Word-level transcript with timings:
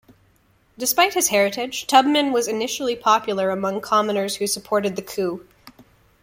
Despite 0.79 1.13
his 1.13 1.27
heritage, 1.27 1.85
Tubman 1.85 2.31
was 2.33 2.47
initially 2.47 2.95
popular 2.95 3.51
among 3.51 3.81
commoners 3.81 4.37
who 4.37 4.47
supported 4.47 4.95
the 4.95 5.03
coup. 5.03 5.45